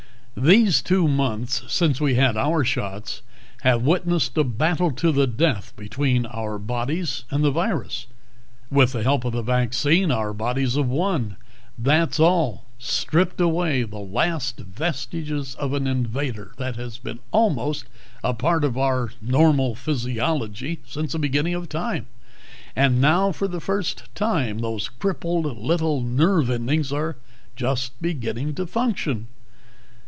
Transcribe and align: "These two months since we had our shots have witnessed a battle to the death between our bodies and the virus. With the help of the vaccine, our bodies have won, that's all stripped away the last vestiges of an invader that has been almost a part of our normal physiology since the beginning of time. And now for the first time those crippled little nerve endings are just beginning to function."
"These 0.37 0.81
two 0.81 1.07
months 1.09 1.61
since 1.67 1.99
we 2.01 2.15
had 2.15 2.37
our 2.37 2.63
shots 2.63 3.21
have 3.63 3.83
witnessed 3.83 4.35
a 4.37 4.43
battle 4.45 4.89
to 4.93 5.11
the 5.11 5.27
death 5.27 5.71
between 5.75 6.25
our 6.25 6.57
bodies 6.57 7.25
and 7.29 7.43
the 7.43 7.51
virus. 7.51 8.07
With 8.71 8.93
the 8.93 9.03
help 9.03 9.23
of 9.25 9.33
the 9.33 9.41
vaccine, 9.43 10.09
our 10.09 10.33
bodies 10.33 10.75
have 10.75 10.87
won, 10.87 11.35
that's 11.77 12.17
all 12.19 12.65
stripped 12.79 13.39
away 13.41 13.83
the 13.83 13.99
last 13.99 14.57
vestiges 14.57 15.53
of 15.55 15.73
an 15.73 15.85
invader 15.85 16.53
that 16.57 16.77
has 16.77 16.97
been 16.97 17.19
almost 17.31 17.85
a 18.23 18.33
part 18.33 18.63
of 18.63 18.77
our 18.77 19.11
normal 19.21 19.75
physiology 19.75 20.79
since 20.87 21.11
the 21.11 21.19
beginning 21.19 21.53
of 21.53 21.67
time. 21.69 22.07
And 22.73 23.01
now 23.01 23.31
for 23.33 23.49
the 23.49 23.61
first 23.61 24.03
time 24.15 24.59
those 24.59 24.87
crippled 24.87 25.57
little 25.57 25.99
nerve 26.01 26.49
endings 26.49 26.91
are 26.93 27.17
just 27.57 28.01
beginning 28.01 28.55
to 28.55 28.65
function." 28.65 29.27